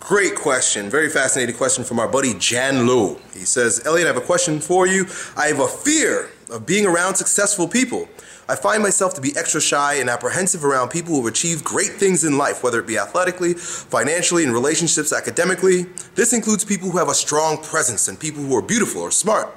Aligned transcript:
Great 0.00 0.36
question. 0.36 0.88
Very 0.88 1.10
fascinating 1.10 1.56
question 1.56 1.84
from 1.84 1.98
our 1.98 2.08
buddy 2.08 2.32
Jan 2.38 2.86
Lo. 2.86 3.18
He 3.34 3.40
says, 3.40 3.84
Elliot, 3.84 4.06
I 4.06 4.12
have 4.12 4.22
a 4.22 4.24
question 4.24 4.60
for 4.60 4.86
you. 4.86 5.06
I 5.36 5.48
have 5.48 5.60
a 5.60 5.68
fear 5.68 6.30
of 6.50 6.64
being 6.64 6.86
around 6.86 7.16
successful 7.16 7.68
people. 7.68 8.08
I 8.48 8.56
find 8.56 8.82
myself 8.82 9.12
to 9.14 9.20
be 9.20 9.36
extra 9.36 9.60
shy 9.60 9.94
and 9.94 10.08
apprehensive 10.08 10.64
around 10.64 10.88
people 10.88 11.14
who 11.14 11.24
have 11.24 11.32
achieved 11.34 11.64
great 11.64 11.92
things 11.92 12.24
in 12.24 12.38
life, 12.38 12.62
whether 12.62 12.80
it 12.80 12.86
be 12.86 12.96
athletically, 12.96 13.52
financially, 13.52 14.44
in 14.44 14.52
relationships, 14.52 15.12
academically. 15.12 15.82
This 16.14 16.32
includes 16.32 16.64
people 16.64 16.90
who 16.90 16.96
have 16.96 17.08
a 17.08 17.14
strong 17.14 17.58
presence 17.62 18.08
and 18.08 18.18
people 18.18 18.42
who 18.42 18.56
are 18.56 18.62
beautiful 18.62 19.02
or 19.02 19.10
smart. 19.10 19.54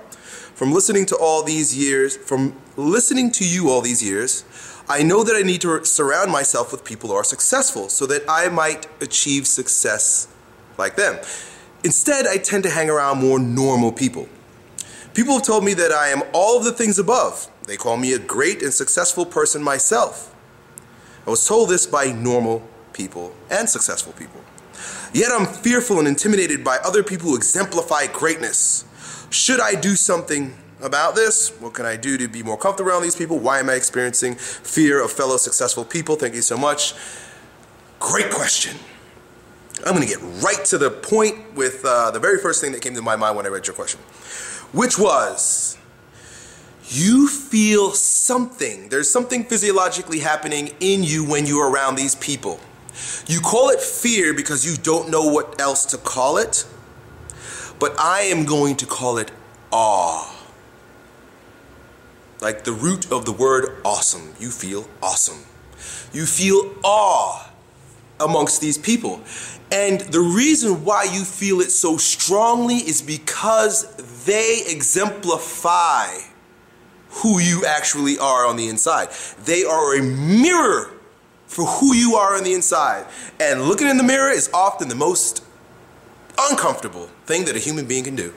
From 0.55 0.73
listening 0.73 1.05
to 1.07 1.15
all 1.15 1.43
these 1.43 1.77
years, 1.77 2.17
from 2.17 2.59
listening 2.75 3.31
to 3.33 3.47
you 3.47 3.69
all 3.69 3.79
these 3.79 4.03
years, 4.03 4.43
I 4.89 5.03
know 5.03 5.23
that 5.23 5.35
I 5.35 5.43
need 5.43 5.61
to 5.61 5.85
surround 5.85 6.31
myself 6.31 6.73
with 6.73 6.83
people 6.83 7.09
who 7.09 7.15
are 7.15 7.23
successful 7.23 7.87
so 7.87 8.05
that 8.07 8.23
I 8.27 8.49
might 8.49 8.87
achieve 9.01 9.47
success 9.47 10.27
like 10.81 10.95
them. 10.97 11.15
Instead, 11.83 12.27
I 12.27 12.37
tend 12.37 12.63
to 12.63 12.69
hang 12.69 12.89
around 12.89 13.19
more 13.19 13.39
normal 13.39 13.91
people. 13.91 14.27
People 15.13 15.35
have 15.35 15.43
told 15.43 15.63
me 15.63 15.73
that 15.75 15.91
I 15.91 16.07
am 16.07 16.23
all 16.33 16.57
of 16.57 16.63
the 16.63 16.71
things 16.71 16.99
above. 16.99 17.47
They 17.67 17.77
call 17.77 17.97
me 17.97 18.13
a 18.13 18.19
great 18.19 18.61
and 18.61 18.73
successful 18.73 19.25
person 19.25 19.61
myself. 19.63 20.33
I 21.25 21.29
was 21.29 21.47
told 21.47 21.69
this 21.69 21.85
by 21.85 22.05
normal 22.11 22.67
people 22.93 23.33
and 23.49 23.69
successful 23.69 24.13
people. 24.13 24.41
Yet 25.13 25.31
I'm 25.31 25.45
fearful 25.45 25.99
and 25.99 26.07
intimidated 26.07 26.63
by 26.63 26.77
other 26.77 27.03
people 27.03 27.29
who 27.29 27.35
exemplify 27.35 28.07
greatness. 28.07 28.85
Should 29.29 29.59
I 29.59 29.75
do 29.75 29.95
something 29.95 30.53
about 30.81 31.15
this? 31.15 31.49
What 31.59 31.73
can 31.73 31.85
I 31.85 31.97
do 31.97 32.17
to 32.17 32.27
be 32.27 32.41
more 32.41 32.57
comfortable 32.57 32.89
around 32.91 33.03
these 33.03 33.15
people? 33.15 33.37
Why 33.37 33.59
am 33.59 33.69
I 33.69 33.73
experiencing 33.73 34.35
fear 34.35 35.03
of 35.03 35.11
fellow 35.11 35.37
successful 35.37 35.85
people? 35.85 36.15
Thank 36.15 36.35
you 36.35 36.41
so 36.41 36.57
much. 36.57 36.95
Great 37.99 38.31
question. 38.31 38.77
I'm 39.85 39.95
going 39.95 40.07
to 40.07 40.13
get 40.13 40.21
right 40.43 40.63
to 40.65 40.77
the 40.77 40.91
point 40.91 41.55
with 41.55 41.83
uh, 41.83 42.11
the 42.11 42.19
very 42.19 42.37
first 42.37 42.61
thing 42.61 42.71
that 42.73 42.81
came 42.81 42.93
to 42.95 43.01
my 43.01 43.15
mind 43.15 43.35
when 43.35 43.45
I 43.45 43.49
read 43.49 43.65
your 43.65 43.75
question, 43.75 43.99
which 44.71 44.99
was 44.99 45.77
you 46.87 47.27
feel 47.27 47.91
something. 47.91 48.89
There's 48.89 49.09
something 49.09 49.45
physiologically 49.45 50.19
happening 50.19 50.71
in 50.79 51.03
you 51.03 51.25
when 51.25 51.45
you're 51.45 51.69
around 51.69 51.95
these 51.95 52.15
people. 52.15 52.59
You 53.27 53.39
call 53.39 53.69
it 53.69 53.79
fear 53.79 54.33
because 54.33 54.65
you 54.65 54.75
don't 54.81 55.09
know 55.09 55.25
what 55.31 55.59
else 55.59 55.85
to 55.87 55.97
call 55.97 56.37
it, 56.37 56.65
but 57.79 57.95
I 57.97 58.21
am 58.23 58.45
going 58.45 58.75
to 58.77 58.85
call 58.85 59.17
it 59.17 59.31
awe. 59.71 60.35
Like 62.41 62.65
the 62.65 62.73
root 62.73 63.11
of 63.11 63.25
the 63.25 63.31
word 63.31 63.81
awesome. 63.85 64.33
You 64.39 64.49
feel 64.49 64.87
awesome. 65.01 65.45
You 66.11 66.25
feel 66.25 66.75
awe 66.83 67.50
amongst 68.21 68.61
these 68.61 68.77
people. 68.77 69.21
And 69.71 70.01
the 70.01 70.19
reason 70.19 70.83
why 70.83 71.03
you 71.03 71.23
feel 71.23 71.61
it 71.61 71.71
so 71.71 71.97
strongly 71.97 72.75
is 72.75 73.01
because 73.01 73.85
they 74.25 74.63
exemplify 74.67 76.07
who 77.09 77.39
you 77.39 77.65
actually 77.65 78.17
are 78.17 78.45
on 78.45 78.57
the 78.57 78.67
inside. 78.69 79.09
They 79.45 79.63
are 79.63 79.97
a 79.97 80.01
mirror 80.01 80.91
for 81.47 81.65
who 81.65 81.93
you 81.93 82.15
are 82.15 82.35
on 82.35 82.43
the 82.43 82.53
inside. 82.53 83.05
And 83.39 83.63
looking 83.63 83.87
in 83.87 83.97
the 83.97 84.03
mirror 84.03 84.29
is 84.29 84.49
often 84.53 84.87
the 84.87 84.95
most 84.95 85.43
uncomfortable 86.39 87.09
thing 87.25 87.45
that 87.45 87.55
a 87.55 87.59
human 87.59 87.85
being 87.85 88.05
can 88.05 88.15
do. 88.15 88.33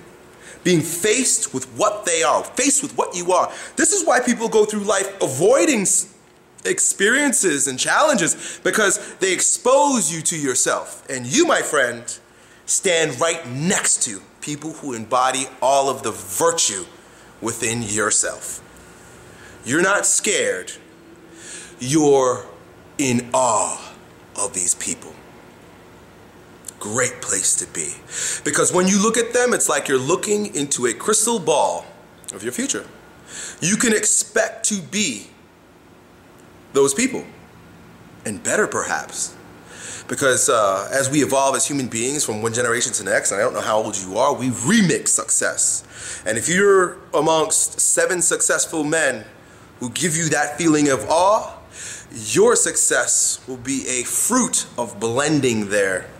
Being 0.64 0.80
faced 0.80 1.52
with 1.52 1.66
what 1.76 2.06
they 2.06 2.22
are, 2.22 2.42
faced 2.42 2.82
with 2.82 2.96
what 2.96 3.14
you 3.14 3.32
are. 3.32 3.52
This 3.76 3.92
is 3.92 4.06
why 4.06 4.20
people 4.20 4.48
go 4.48 4.64
through 4.64 4.80
life 4.80 5.22
avoiding 5.22 5.84
experiences 6.64 7.66
and 7.66 7.78
challenges 7.78 8.60
because 8.62 9.14
they 9.16 9.32
expose 9.32 10.14
you 10.14 10.22
to 10.22 10.38
yourself. 10.38 11.04
And 11.08 11.26
you, 11.26 11.46
my 11.46 11.62
friend, 11.62 12.04
stand 12.66 13.20
right 13.20 13.46
next 13.48 14.02
to 14.04 14.20
people 14.40 14.72
who 14.74 14.92
embody 14.94 15.46
all 15.60 15.88
of 15.88 16.02
the 16.02 16.12
virtue 16.12 16.84
within 17.40 17.82
yourself. 17.82 18.60
You're 19.64 19.82
not 19.82 20.06
scared, 20.06 20.72
you're 21.78 22.46
in 22.98 23.30
awe 23.32 23.94
of 24.36 24.54
these 24.54 24.74
people. 24.74 25.12
Great 26.78 27.22
place 27.22 27.56
to 27.56 27.66
be. 27.72 27.94
Because 28.44 28.72
when 28.72 28.86
you 28.86 29.02
look 29.02 29.16
at 29.16 29.32
them, 29.32 29.54
it's 29.54 29.68
like 29.68 29.88
you're 29.88 29.98
looking 29.98 30.54
into 30.54 30.86
a 30.86 30.92
crystal 30.92 31.38
ball 31.38 31.86
of 32.34 32.42
your 32.42 32.52
future. 32.52 32.84
You 33.60 33.76
can 33.76 33.94
expect 33.94 34.66
to 34.66 34.80
be 34.80 35.28
those 36.74 36.92
people, 36.92 37.24
and 38.26 38.42
better 38.42 38.66
perhaps. 38.66 39.34
Because 40.06 40.50
uh, 40.50 40.90
as 40.92 41.08
we 41.10 41.22
evolve 41.22 41.56
as 41.56 41.66
human 41.66 41.88
beings 41.88 42.24
from 42.24 42.42
one 42.42 42.52
generation 42.52 42.92
to 42.92 43.02
the 43.02 43.10
next, 43.10 43.32
and 43.32 43.40
I 43.40 43.44
don't 43.44 43.54
know 43.54 43.62
how 43.62 43.78
old 43.78 43.96
you 43.96 44.18
are, 44.18 44.34
we 44.34 44.50
remix 44.50 45.08
success. 45.08 46.22
And 46.26 46.36
if 46.36 46.46
you're 46.46 46.98
amongst 47.14 47.80
seven 47.80 48.20
successful 48.20 48.84
men 48.84 49.24
who 49.80 49.88
give 49.90 50.14
you 50.14 50.28
that 50.28 50.58
feeling 50.58 50.90
of 50.90 51.08
awe, 51.08 51.56
your 52.12 52.54
success 52.54 53.40
will 53.48 53.56
be 53.56 53.86
a 53.88 54.04
fruit 54.04 54.66
of 54.76 55.00
blending 55.00 55.70
their 55.70 56.10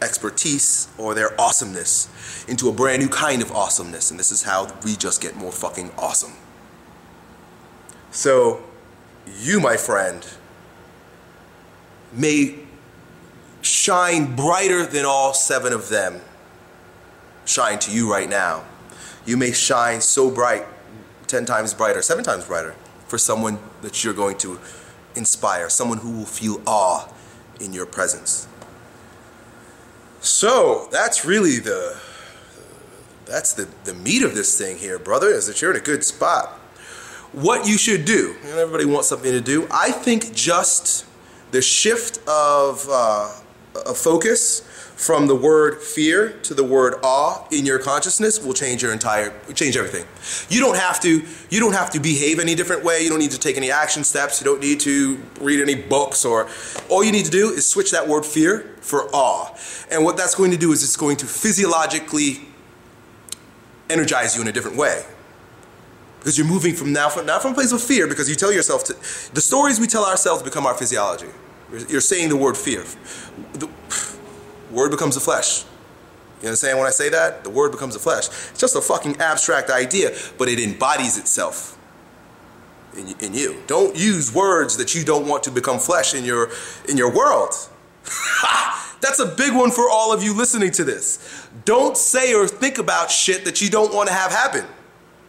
expertise 0.00 0.88
or 0.96 1.14
their 1.14 1.38
awesomeness 1.40 2.08
into 2.48 2.68
a 2.68 2.72
brand 2.72 3.02
new 3.02 3.08
kind 3.08 3.42
of 3.42 3.52
awesomeness. 3.52 4.10
And 4.10 4.18
this 4.18 4.32
is 4.32 4.42
how 4.42 4.72
we 4.84 4.96
just 4.96 5.20
get 5.20 5.36
more 5.36 5.52
fucking 5.52 5.90
awesome. 5.98 6.32
So, 8.10 8.62
you, 9.40 9.60
my 9.60 9.76
friend, 9.76 10.26
may 12.12 12.56
shine 13.62 14.34
brighter 14.34 14.86
than 14.86 15.04
all 15.04 15.34
seven 15.34 15.72
of 15.72 15.88
them 15.88 16.20
shine 17.44 17.78
to 17.80 17.90
you 17.90 18.10
right 18.10 18.28
now. 18.28 18.64
You 19.24 19.36
may 19.36 19.52
shine 19.52 20.00
so 20.00 20.30
bright, 20.30 20.66
10 21.26 21.44
times 21.44 21.74
brighter, 21.74 22.02
seven 22.02 22.24
times 22.24 22.44
brighter, 22.44 22.74
for 23.06 23.18
someone 23.18 23.58
that 23.82 24.04
you're 24.04 24.14
going 24.14 24.38
to 24.38 24.60
inspire, 25.14 25.68
someone 25.68 25.98
who 25.98 26.10
will 26.10 26.26
feel 26.26 26.60
awe 26.66 27.08
in 27.60 27.72
your 27.72 27.86
presence. 27.86 28.46
So 30.20 30.88
that's 30.90 31.24
really 31.24 31.58
the 31.58 31.98
that's 33.24 33.52
the, 33.52 33.68
the 33.84 33.92
meat 33.92 34.22
of 34.22 34.34
this 34.34 34.56
thing 34.56 34.78
here, 34.78 34.98
brother, 34.98 35.28
is 35.28 35.46
that 35.48 35.60
you're 35.60 35.70
in 35.70 35.76
a 35.76 35.84
good 35.84 36.02
spot 36.02 36.57
what 37.32 37.66
you 37.66 37.78
should 37.78 38.04
do. 38.04 38.34
And 38.42 38.58
everybody 38.58 38.84
wants 38.84 39.08
something 39.08 39.30
to 39.30 39.40
do. 39.40 39.66
I 39.70 39.92
think 39.92 40.34
just 40.34 41.06
the 41.50 41.62
shift 41.62 42.18
of, 42.28 42.86
uh, 42.90 43.32
of 43.86 43.96
focus 43.96 44.62
from 44.98 45.28
the 45.28 45.34
word 45.34 45.80
fear 45.80 46.30
to 46.42 46.54
the 46.54 46.64
word 46.64 46.94
awe 47.04 47.46
in 47.52 47.64
your 47.64 47.78
consciousness 47.78 48.42
will 48.42 48.52
change 48.52 48.82
your 48.82 48.92
entire 48.92 49.32
change 49.54 49.76
everything. 49.76 50.04
You 50.48 50.60
don't 50.60 50.76
have 50.76 50.98
to 51.02 51.24
you 51.50 51.60
don't 51.60 51.72
have 51.72 51.90
to 51.90 52.00
behave 52.00 52.40
any 52.40 52.56
different 52.56 52.82
way. 52.82 53.02
You 53.02 53.08
don't 53.08 53.20
need 53.20 53.30
to 53.30 53.38
take 53.38 53.56
any 53.56 53.70
action 53.70 54.02
steps. 54.02 54.40
You 54.40 54.44
don't 54.44 54.60
need 54.60 54.80
to 54.80 55.20
read 55.40 55.60
any 55.60 55.76
books 55.76 56.24
or 56.24 56.48
all 56.88 57.04
you 57.04 57.12
need 57.12 57.26
to 57.26 57.30
do 57.30 57.50
is 57.50 57.64
switch 57.64 57.92
that 57.92 58.08
word 58.08 58.26
fear 58.26 58.74
for 58.80 59.04
awe. 59.14 59.54
And 59.88 60.04
what 60.04 60.16
that's 60.16 60.34
going 60.34 60.50
to 60.50 60.56
do 60.56 60.72
is 60.72 60.82
it's 60.82 60.96
going 60.96 61.16
to 61.18 61.26
physiologically 61.26 62.40
energize 63.88 64.34
you 64.34 64.42
in 64.42 64.48
a 64.48 64.52
different 64.52 64.76
way 64.76 65.04
because 66.18 66.36
you're 66.36 66.46
moving 66.46 66.74
from 66.74 66.92
now 66.92 67.08
from 67.08 67.26
not 67.26 67.42
from 67.42 67.52
a 67.52 67.54
place 67.54 67.72
of 67.72 67.82
fear 67.82 68.06
because 68.06 68.28
you 68.28 68.34
tell 68.34 68.52
yourself 68.52 68.84
to, 68.84 68.92
the 69.34 69.40
stories 69.40 69.80
we 69.80 69.86
tell 69.86 70.04
ourselves 70.04 70.42
become 70.42 70.66
our 70.66 70.74
physiology. 70.74 71.28
You're 71.88 72.00
saying 72.00 72.28
the 72.30 72.36
word 72.36 72.56
fear. 72.56 72.84
The 73.54 73.68
word 74.70 74.90
becomes 74.90 75.14
the 75.14 75.20
flesh. 75.20 75.64
You 76.40 76.48
understand 76.48 76.78
when 76.78 76.86
I 76.86 76.90
say 76.90 77.08
that? 77.10 77.44
The 77.44 77.50
word 77.50 77.72
becomes 77.72 77.94
the 77.94 78.00
flesh. 78.00 78.28
It's 78.28 78.60
just 78.60 78.76
a 78.76 78.80
fucking 78.80 79.16
abstract 79.20 79.70
idea, 79.70 80.16
but 80.38 80.48
it 80.48 80.58
embodies 80.60 81.18
itself 81.18 81.76
in, 82.96 83.14
in 83.20 83.34
you. 83.34 83.62
Don't 83.66 83.96
use 83.96 84.32
words 84.32 84.76
that 84.76 84.94
you 84.94 85.04
don't 85.04 85.26
want 85.26 85.42
to 85.44 85.50
become 85.50 85.78
flesh 85.78 86.14
in 86.14 86.24
your 86.24 86.50
in 86.88 86.96
your 86.96 87.14
world. 87.14 87.54
That's 89.00 89.20
a 89.20 89.26
big 89.26 89.54
one 89.54 89.70
for 89.70 89.88
all 89.90 90.12
of 90.12 90.22
you 90.22 90.34
listening 90.34 90.72
to 90.72 90.84
this. 90.84 91.46
Don't 91.64 91.96
say 91.96 92.34
or 92.34 92.48
think 92.48 92.78
about 92.78 93.10
shit 93.10 93.44
that 93.44 93.60
you 93.60 93.70
don't 93.70 93.94
want 93.94 94.08
to 94.08 94.14
have 94.14 94.32
happen 94.32 94.64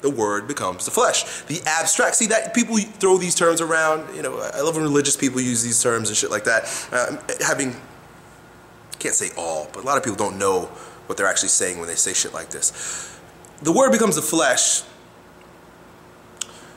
the 0.01 0.09
word 0.09 0.47
becomes 0.47 0.85
the 0.85 0.91
flesh. 0.91 1.41
The 1.43 1.61
abstract. 1.65 2.15
See 2.15 2.27
that 2.27 2.53
people 2.53 2.77
throw 2.77 3.17
these 3.17 3.35
terms 3.35 3.61
around. 3.61 4.15
You 4.15 4.21
know, 4.21 4.39
I 4.39 4.61
love 4.61 4.75
when 4.75 4.83
religious 4.83 5.17
people 5.17 5.41
use 5.41 5.63
these 5.63 5.81
terms 5.81 6.09
and 6.09 6.17
shit 6.17 6.31
like 6.31 6.45
that. 6.45 6.63
Uh, 6.91 7.17
having 7.45 7.75
can't 8.99 9.15
say 9.15 9.29
all, 9.37 9.69
but 9.73 9.83
a 9.83 9.85
lot 9.85 9.97
of 9.97 10.03
people 10.03 10.17
don't 10.17 10.37
know 10.37 10.63
what 11.05 11.17
they're 11.17 11.27
actually 11.27 11.49
saying 11.49 11.79
when 11.79 11.87
they 11.87 11.95
say 11.95 12.13
shit 12.13 12.33
like 12.33 12.49
this. 12.49 13.17
The 13.61 13.71
word 13.71 13.91
becomes 13.91 14.15
the 14.15 14.21
flesh 14.21 14.83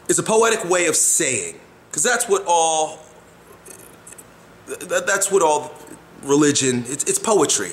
is 0.09 0.19
a 0.19 0.23
poetic 0.23 0.65
way 0.69 0.87
of 0.87 0.97
saying, 0.97 1.59
because 1.91 2.03
that's 2.03 2.29
what 2.29 2.45
all. 2.47 2.99
That's 4.67 5.31
what 5.31 5.43
all 5.43 5.75
religion. 6.23 6.85
It's, 6.87 7.05
it's 7.05 7.19
poetry, 7.19 7.73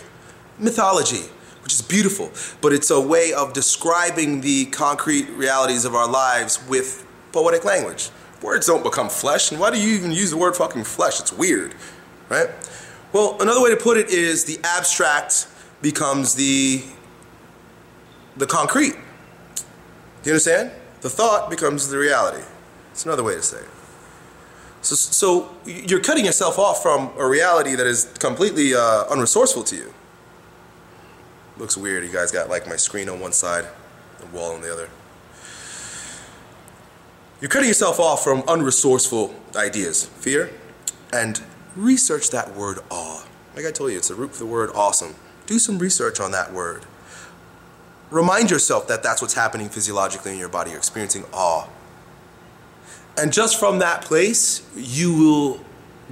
mythology 0.57 1.29
which 1.63 1.73
is 1.73 1.81
beautiful, 1.81 2.31
but 2.61 2.73
it's 2.73 2.89
a 2.89 2.99
way 2.99 3.33
of 3.33 3.53
describing 3.53 4.41
the 4.41 4.65
concrete 4.67 5.29
realities 5.31 5.85
of 5.85 5.95
our 5.95 6.07
lives 6.07 6.59
with 6.67 7.05
poetic 7.31 7.65
language. 7.65 8.09
Words 8.41 8.67
don't 8.67 8.83
become 8.83 9.09
flesh, 9.09 9.51
and 9.51 9.59
why 9.59 9.71
do 9.71 9.79
you 9.79 9.95
even 9.95 10.11
use 10.11 10.31
the 10.31 10.37
word 10.37 10.55
fucking 10.55 10.85
flesh? 10.85 11.19
It's 11.19 11.33
weird, 11.33 11.75
right? 12.29 12.49
Well, 13.11 13.37
another 13.41 13.61
way 13.61 13.69
to 13.69 13.77
put 13.77 13.97
it 13.97 14.09
is 14.09 14.45
the 14.45 14.59
abstract 14.63 15.47
becomes 15.81 16.35
the 16.35 16.83
the 18.37 18.45
concrete. 18.45 18.93
Do 18.93 20.29
you 20.29 20.31
understand? 20.31 20.71
The 21.01 21.09
thought 21.09 21.49
becomes 21.49 21.89
the 21.89 21.97
reality. 21.97 22.43
It's 22.91 23.05
another 23.05 23.23
way 23.23 23.35
to 23.35 23.41
say 23.41 23.57
it. 23.57 23.69
So, 24.81 24.95
so 24.95 25.55
you're 25.65 25.99
cutting 25.99 26.25
yourself 26.25 26.57
off 26.57 26.81
from 26.81 27.11
a 27.17 27.27
reality 27.27 27.75
that 27.75 27.85
is 27.85 28.05
completely 28.19 28.73
uh, 28.73 29.05
unresourceful 29.05 29.65
to 29.67 29.75
you. 29.75 29.93
Looks 31.59 31.75
weird. 31.75 32.05
You 32.05 32.11
guys 32.11 32.31
got 32.31 32.49
like 32.49 32.67
my 32.67 32.77
screen 32.77 33.09
on 33.09 33.19
one 33.19 33.33
side, 33.33 33.65
the 34.19 34.25
wall 34.27 34.53
on 34.53 34.61
the 34.61 34.71
other. 34.71 34.89
You're 37.41 37.49
cutting 37.49 37.67
yourself 37.67 37.99
off 37.99 38.23
from 38.23 38.41
unresourceful 38.43 39.33
ideas, 39.55 40.05
fear, 40.05 40.51
and 41.11 41.41
research 41.75 42.31
that 42.31 42.55
word 42.55 42.79
awe. 42.89 43.25
Like 43.55 43.65
I 43.65 43.71
told 43.71 43.91
you, 43.91 43.97
it's 43.97 44.07
the 44.07 44.15
root 44.15 44.31
of 44.31 44.39
the 44.39 44.45
word 44.45 44.69
awesome. 44.73 45.15
Do 45.47 45.59
some 45.59 45.79
research 45.79 46.19
on 46.21 46.31
that 46.31 46.53
word. 46.53 46.85
Remind 48.09 48.49
yourself 48.49 48.87
that 48.87 49.03
that's 49.03 49.21
what's 49.21 49.33
happening 49.33 49.67
physiologically 49.67 50.31
in 50.31 50.37
your 50.37 50.49
body. 50.49 50.71
You're 50.71 50.79
experiencing 50.79 51.25
awe. 51.33 51.67
And 53.17 53.33
just 53.33 53.59
from 53.59 53.79
that 53.79 54.01
place, 54.01 54.65
you 54.75 55.13
will 55.13 55.59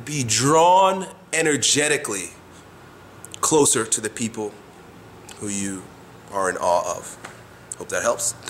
be 0.03 0.25
drawn 0.27 1.07
energetically 1.31 2.31
closer 3.39 3.85
to 3.85 4.01
the 4.01 4.09
people 4.09 4.51
who 5.39 5.47
you 5.47 5.83
are 6.31 6.49
in 6.49 6.57
awe 6.57 6.97
of. 6.97 7.17
Hope 7.77 7.89
that 7.89 8.03
helps. 8.03 8.31
Done. 8.31 8.41